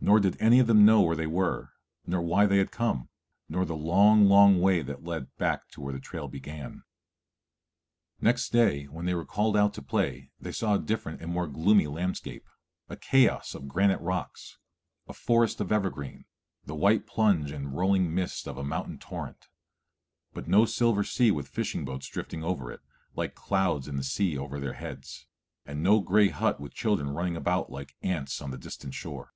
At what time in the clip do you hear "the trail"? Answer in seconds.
5.92-6.26